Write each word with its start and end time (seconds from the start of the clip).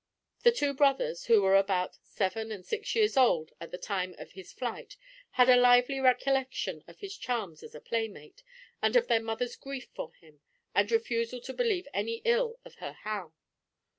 The 0.41 0.51
two 0.51 0.73
brothers, 0.73 1.25
who 1.25 1.43
were 1.43 1.55
about 1.55 1.95
seven 2.01 2.51
and 2.51 2.65
six 2.65 2.95
years 2.95 3.15
old 3.15 3.51
at 3.61 3.69
the 3.69 3.77
time 3.77 4.15
of 4.17 4.31
his 4.31 4.51
flight, 4.51 4.97
had 5.33 5.47
a 5.47 5.55
lively 5.55 5.99
recollection 5.99 6.83
of 6.87 6.97
his 6.97 7.15
charms 7.15 7.61
as 7.61 7.75
a 7.75 7.79
playmate, 7.81 8.41
and 8.81 8.95
of 8.95 9.07
their 9.07 9.21
mother's 9.21 9.55
grief 9.55 9.89
for 9.93 10.11
him, 10.15 10.39
and 10.73 10.91
refusal 10.91 11.39
to 11.41 11.53
believe 11.53 11.87
any 11.93 12.23
ill 12.25 12.57
of 12.65 12.77
her 12.81 12.93
Hal. 13.03 13.35